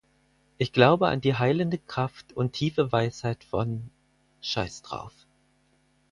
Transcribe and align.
Ich 0.57 0.73
glaube 0.73 1.09
an 1.09 1.21
die 1.21 1.35
heilende 1.35 1.77
Kraft 1.77 2.33
und 2.33 2.53
tiefe 2.53 2.91
Weisheit 2.91 3.43
von 3.43 3.91
"Scheiss 4.41 4.81
drauf". 4.81 5.13